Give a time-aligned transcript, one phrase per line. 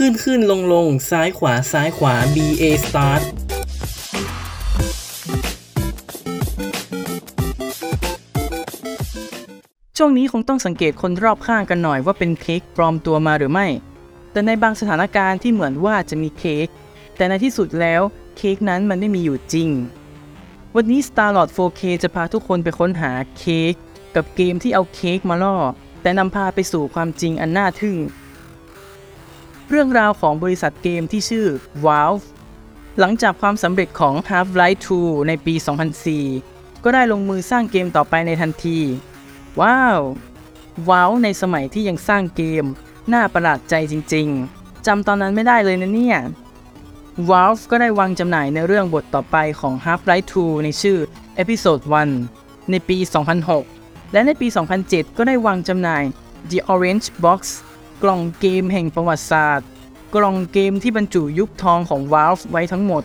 [0.00, 3.22] ขึ้นขึ้นลงลงซ้ายขวาซ้ายขวา B A start
[9.96, 13.66] ช่วงนี้คงต้องสังเกตคนรอบข้างกันหน่อยว่าเป็นเค้กปลอมตัวมาหรือไม่
[14.32, 16.68] แต่ในบางสถานการณ์ที่เหมือนว่าจะมีเค้ก
[17.16, 18.02] แต่ในที่สุดแล้ว
[18.36, 19.68] เค้กนั้นมันไม่มีอยู่จริง
[20.74, 23.74] วันนี้ Starlord 4K จะพาทุกคนไปค้นหาเค้ก
[24.14, 25.56] กับเกมที่เอาเค้กมาล่อ
[26.02, 27.98] แต่นำพาไปสู่ความจริงอันน่าทึ่ง
[29.70, 31.46] เรื่องราวของบริษัทเกมที่ชื่อ
[31.84, 32.24] Valve
[32.98, 35.54] หลังจากความสำเร็จของ Half-Life 2 ในปี
[36.20, 38.78] 2004 ก็ได้ลงมือสร้างเกมต่อไปในทันที
[39.60, 40.00] ว้าว
[40.88, 42.64] ว้าวในสมัยที่ยังสร้างเกม
[43.12, 46.18] น่าประหลาดใจจริงๆจำตอนนั้นไม่ได้เลยนะเนี่ย
[47.28, 50.98] Valve ก็ได้วางจำหน่ายในเรื่องบทต่อไปของ Half-Life 2 ในชื่อ
[51.42, 51.82] Episode
[52.26, 52.98] 1 ในปี
[53.54, 54.46] 2006 และในปี
[54.82, 56.02] 2007 ก็ได้วางจำหน่าย
[56.50, 57.40] The Orange Box
[58.02, 59.68] กล่องเกมแห่งประวัติศาสตร์
[60.14, 63.04] กล่องเกมที่บรรจุยุคทองของ Valve ไว้ทั้งหมด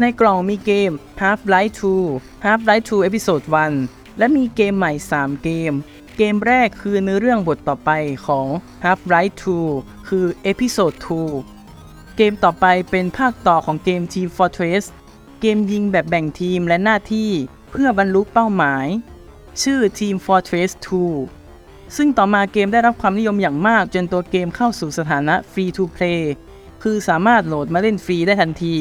[0.00, 0.90] ในกล่องมีเกม
[1.22, 1.74] Half-Life
[2.08, 3.44] 2 Half-Life 2 Episode
[3.82, 5.72] 1 และมีเกมใหม่ 3 เกม
[6.16, 7.90] เกมแรกคือเนื้อเรื่องบทต่อไป
[8.26, 8.46] ของ
[8.84, 9.34] Half-Life
[9.70, 10.96] 2 คือ Episode
[11.56, 14.84] 2 เกมต่อไปเป็นภาคต่อของเกม Team Fortress
[15.40, 17.30] เกมยิงแบบแบ่งทีมและหน้าที่
[17.70, 18.86] เพื่อบรรลุเป้าหมาย
[19.62, 20.70] ชื่อ Team Fortress
[21.10, 21.45] 2
[21.96, 26.22] ซึ่งต่อมาเกมได้รับความนิยมอย่างมากจนตัวเกมเข้าสู่สถานะ Free to Play
[26.82, 28.76] คือสามารถโหลดมาเล่นฟรีได้ทันที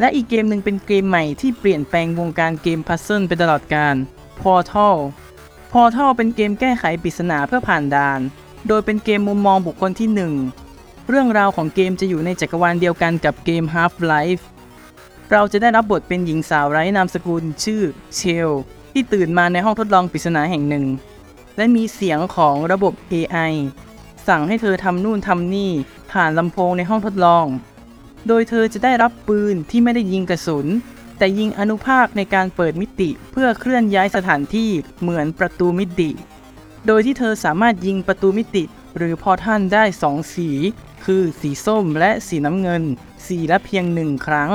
[0.00, 3.96] และอีกเกมหนึ่งเป็นเกมใหม่ที่เปลี่ยนแปลงวงการเกมพัซเซิลไปตลอดกาล
[4.40, 4.96] Portal
[5.72, 8.20] Portal เป็นเกมแก้ไขปริศนาเพื่อผ่านด่าน
[8.68, 10.34] โดยเป็นเกมมุมมองบุคคลที่หนึ่ง
[11.08, 14.42] เรื่องราวของเกมจะอยู่ในจักรวาลเดียวกันกับเกม Half-Life
[15.32, 17.82] เราจะได้รับบทเป็นหญิงสาวไร้นามสกุลชื่อ
[18.16, 18.50] เชล
[18.92, 20.84] ที่ตื่นมาในห้องทดลองปริศนาแห่งหนึ่ง
[21.56, 23.52] และมีเสียงของระบบ AI
[24.28, 25.70] สั่งให้เธอทำนู่นทำนี่
[26.12, 27.46] ผ่านลำโพงในห้องทดลอง
[28.28, 30.66] โดยเธอจะได้รับปืนที่ไม่ได้ยิงกระสุน
[31.18, 34.70] แต่ยิงอนุภาคในการเปิดมิติเพื่อเคลื่อนย้ายสถานที่
[35.00, 36.10] เหมือนประตูมิติ
[36.86, 38.64] โดยที่เธอสามารถยิงประตูมิติ
[38.96, 40.48] หรือพอท่านได้สองสี
[41.04, 42.82] คือสีส้มและสีน้ำเงิน
[43.26, 44.50] สีละเพียงหนึ่งครั้ง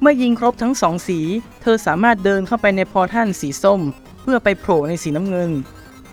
[0.00, 1.20] เมื่อยิงครบทั้งสองสี
[1.62, 3.80] เธอสามารถเดินเข้าไปในพอท่านสีส้ม
[4.22, 5.50] เพื่อไปโผล่ในสีน้ำเงิน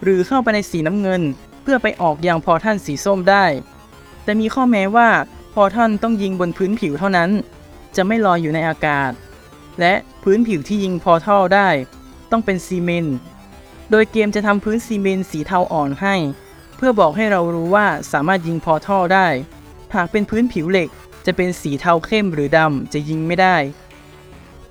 [0.03, 1.22] หรือเข้าไปในสีน้ำเงิน
[1.62, 3.45] เพื่อไปออกยังพอท่านสีส้มได้
[4.23, 5.09] แต่มีข้อแม้ว่า
[5.53, 7.29] พอท่านต้องยิงบนพื้นผิวเท่านั้น
[7.95, 9.11] จะไม่ลอยอยู่ในอากาศ
[9.79, 11.69] และพื้นผิวที่ยิงพอทัลได้
[12.31, 13.17] ต้องเป็นซีเมนต์
[13.91, 16.16] โดยเกมจะทำพื้นซีเมนต์สีเทาอ่อนให้
[16.75, 19.28] เพื่อบอกให้เรารู้ว่าสามารถยิงพอทัลได้
[19.95, 20.90] หากเป็นพื้นผิวเหล็ก
[21.25, 23.57] จะเป็นสีเทาเข้มหรือดำจะยิงไม่ได้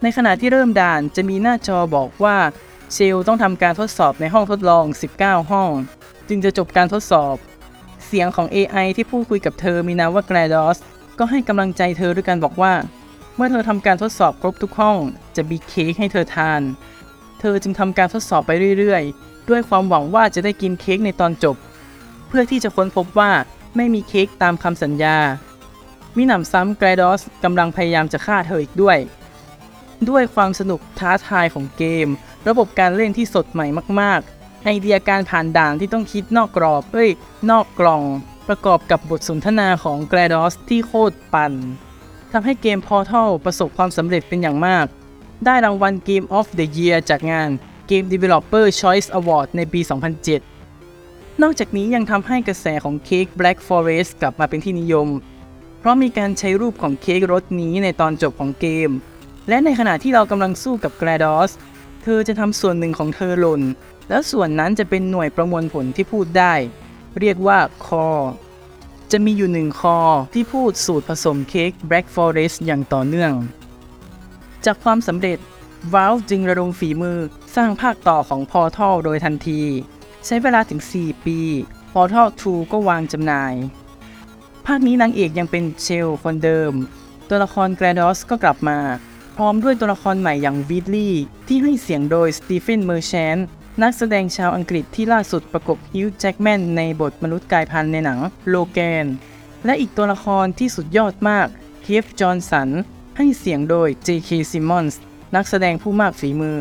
[0.03, 2.37] ในขณะที่เริ่มด่านจะมีหน้าจอบอกว่า
[2.93, 4.85] เชลต้องทำการทดสอบในห้องทดลอง
[5.19, 5.71] 19 ห้อง
[6.29, 7.37] จึงจะจบการทดสอบ
[8.07, 10.79] เสียงของ AI ที่พูดคุยกับเธอมีนามว่า GLaDOS
[11.19, 12.75] ก็ให้กำลังใจเธอด้วยการบอกว่า
[13.37, 14.97] เมื่อเธอทำการทดสอบครบทุกห้อง
[15.37, 16.61] จะมีเค้กให้เธอทาน
[17.41, 21.57] เธอจึงทำการทดสอบไปเรื่อยๆ ด้วยความหวังว่าจะได้กินเค้กในตอนจบ
[22.29, 23.31] เพื่อที่จะค้นพบว่า
[23.77, 25.19] ไม่มีเค้กตามคำสัญญา
[26.17, 28.99] มิหนำซ้ำ GLaDOS กำลังพยายามจะฆ่าเธออีกด้วย
[30.09, 32.09] ด้วยความสนุกท้าทายของเกม
[32.49, 33.67] ระบบการเล่นที่สดใหม่
[34.01, 37.11] มาก ๆ ไอเดียการผ่านด่านที่ต้องคิดนอกกรอบ เอ้ย
[37.51, 38.03] นอกกล่อง
[38.49, 41.53] ประกอบกับบทสนทนาของ GLaDOS ที่โคตรปั่น
[42.33, 44.87] ทำให้เกม Portal ประสบความสำเร็จเป็นอย่างมาก
[45.45, 47.51] ได้รางวัล Game of the Year จากงาน
[47.91, 49.81] Game Developer Choice Award ในปี
[50.61, 55.09] 2007 นอกจากนี้ยังทำให้กระแสของเค้ก Black Forest กลับมาเป็นที่นิยม
[55.79, 58.91] เพราะมีการใช้รูปของเค้กรสนี้ในตอนจบของเกม
[59.49, 61.51] และในขณะที่เรากำลังสู้กับ GLaDOS
[62.03, 63.63] เธอจะทำส่วนหนึ่งของเธอหล่น
[64.09, 66.55] แล้วส่วนนั้นจะเป็นหน่วยประมวลผลที่พูดได้
[67.21, 68.09] เรียกว่าคอ
[69.13, 69.99] จะมีอยู่หนึ่งคอ
[70.35, 73.33] ที่พูดสูตรผสมเค้ก Black Forest อย่างต่อเนื่อง
[74.65, 75.39] จากความสำเร็จ
[75.93, 77.19] Valve จึงระดมฝีมือ
[77.57, 79.63] สร้างภาคต่อของ Portal โดยทันที
[80.27, 81.39] ใช้เวลาถึง 4 ปี
[81.93, 83.55] Portal 2ก็วางจำหน่าย
[84.67, 86.73] ภาคนี้นางเอกยังเป็นเชลคนเดิม
[87.29, 88.79] ตัวละคร GLaDOS ก็กลับมา
[89.41, 91.15] ร้อมด้วยตัวละครใหม่อย่าง Wheatley
[91.49, 93.37] ที่ให้เสียงโดย Stephen Merchant
[93.83, 98.19] นักแสดงชาวอังกฤษที่ล่าสุดประกบ Hugh Jackman ในบทมนุษย์กลายพันธุ์ในหนัง
[98.49, 99.07] Logan
[99.65, 101.47] และอีกตัวละครที่สุดยอดมาก
[101.83, 102.69] Cave Johnson
[103.17, 104.31] ให้เสียงโดย J.K.
[104.51, 104.95] Simmons
[105.35, 106.59] นักแสดงผู้มากฝีมือ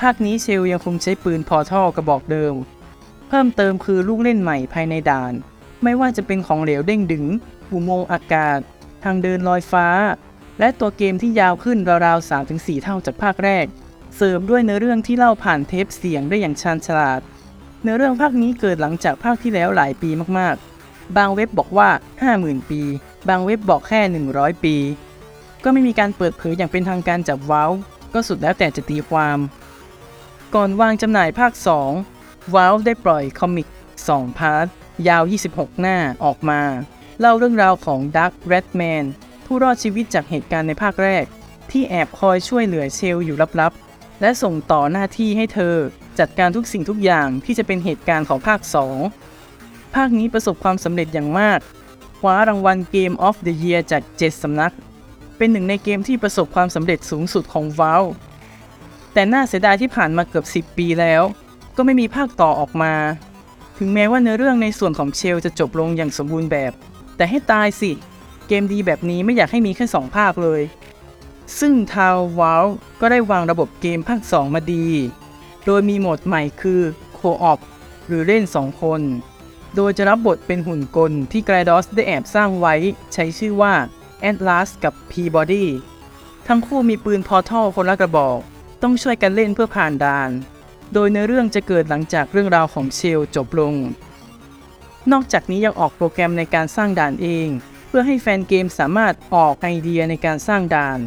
[0.00, 2.54] ภาคนี้ Chell ยังคงใช้ปืน portal กระบอกเดิม
[3.28, 5.32] เพิ่มเติมคือลูกเล่นใหม่ภายในด่าน
[5.82, 7.24] ไม่ว่าจะเป็นของเหลวเด้งดึง
[7.70, 8.58] อุโมงค์อากาศ
[9.04, 9.86] ทางเดินลอยฟ้า
[10.60, 13.66] และตัวเกมที่ยาวขึ้นราวๆ 3-4 เท่าจากภาคแรก
[14.16, 17.20] เสริมด้วยเนื้อเรื่องที่เล่าผ่านเทปเสียงได้อย่างชาญฉลาด
[17.82, 21.88] เนื้อเรื่องภาคนี้เกิดหลังจากภาคที่แล้วหลายปีมากๆ บางเว็บบอกว่า
[22.30, 22.80] 50,000 ปี
[23.28, 24.00] บางเว็บบอกแค่
[24.32, 24.76] 100 ปี
[25.64, 27.70] ก็ไม่มีการเปิดเผยอย่างเป็นทางการจากว้าว
[28.14, 29.38] ก็สุดแล้วแต่จะตีความ
[30.54, 31.52] ก่อนวางจำหน่ายภาค
[32.02, 33.68] 2 ว้าวได้ปล่อยคอมิก
[34.04, 34.66] 2 พาร์ท
[35.08, 35.22] ยาว
[35.52, 36.60] 26 หน้าออกมา
[37.20, 39.04] เล่าเรื่องราวของดักแรดแมน
[39.52, 41.24] ผู้รอดชีวิตจากเหตุการณ์ในภาคแรก
[41.70, 45.74] ที่แอบคอยช่วยเหลือเชลอยู่ลับๆ และส่งต่อหน้าที่ให้เธอ
[46.18, 48.60] จัดการทุกสิ่งทุกอย่างที่จะเป็นเหตุการณ์ของภาค
[49.26, 51.60] 2 ภาคนี้ประสบความสำเร็จอย่างมาก
[52.20, 54.72] คว้ารางวัล Game of the Year จาก 7 สำนัก
[55.36, 58.10] เป็นหนึ่งในเกมที่ประสบความสำเร็จสูงสุดของ Valve
[59.12, 61.22] แต่น่าเสียดายที่ผ่านมาเกือบ 10 ปีแล้ว
[61.76, 62.94] ก็ไม่มีภาคต่อออกมา
[63.78, 66.72] ถึงแม้ว่าเนื้อเรื่องในส่วนของเชลจะจบลงอย่างสมบูรณ์แบบ
[67.16, 67.92] แต่ให้ตายสิ
[68.52, 70.62] เกมดีแบบนี้ไม่อยากให้มีแค่ 2 ภาคเลย
[71.58, 72.66] ซึ่งทาววาล
[73.00, 74.86] ก็ได้วางระบบเกมภาค 2 มาดี
[75.66, 76.80] โดยมีโหมดใหม่คือ
[77.14, 77.58] โคออป
[78.06, 79.00] หรือเล่น 2 คน
[79.76, 82.74] โดยจะรับบทเป็นหุ่นกลที่ไกรดอสได้แอบสร้างไว้
[83.14, 83.74] ใช้ชื่อว่า
[84.30, 85.64] Atlas กับ P-Body
[86.46, 88.38] ทั้งคู่มีปืนพอร์ทัลคนละกระบอก
[88.82, 90.30] ต้องช่วยกันเล่นเพื่อผ่านด่าน
[90.92, 93.74] โดยในเรื่องจะเกิดหลังจากเรื่องราวของเชลจบลง
[95.12, 97.48] นอกจากนี้ยังออกโปรแกรมในการสร้างด่านเอง
[97.90, 100.98] เพื่อให้แฟนเกมสามารถออกไอเดียในการสร้างด่าน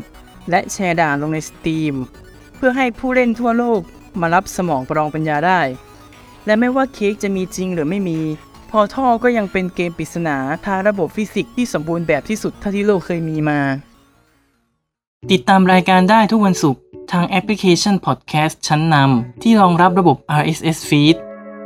[0.49, 1.95] และแชร์ด่านลงใน Steam
[2.55, 3.81] เพื่อให้ผู้เล่นทั่วโลก
[4.21, 5.61] มารับสมองประลองปัญญาได้
[6.45, 8.19] และไม่ว่าเค้กจะมีจริงหรือไม่มี
[8.71, 13.59] Portal ก็ยังเป็นเกมปริศนาทางระบบฟิสิกส์ที่สมบูรณ์แบบที่สุดเท่าที่โลกเคยมีมา
[15.31, 16.81] ติดตามรายการได้ทุกวันศุกร์
[17.11, 21.15] ทางแอปพลิเคชันพอดแคสต์ชั้นนำที่รองรับระบบ RSS feed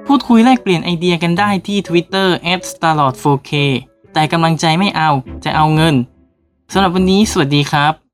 [0.08, 2.28] พูดคุยแลกเปลี่ยนไอเดียกันได้ที่ Twitter
[2.70, 3.52] @starlord4k
[4.18, 5.10] แต่กำลังใจไม่เอา
[5.46, 5.96] จะเอาเงิน
[6.74, 8.07] สำหรับวันนี้สวัสดีครับ